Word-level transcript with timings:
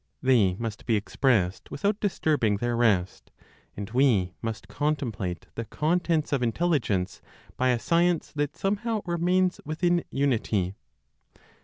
They 0.23 0.55
must 0.55 0.87
be 0.87 0.95
expressed 0.95 1.69
without 1.69 1.99
disturbing 1.99 2.57
their 2.57 2.75
rest, 2.75 3.29
and 3.77 3.87
we 3.91 4.33
must 4.41 4.67
contemplate 4.67 5.45
the 5.53 5.65
contents 5.65 6.33
of 6.33 6.41
Intelligence 6.41 7.21
by 7.55 7.69
a 7.69 7.77
science 7.77 8.31
that 8.31 8.57
somehow 8.57 9.03
remains 9.05 9.61
within 9.63 10.03
unity. 10.09 10.73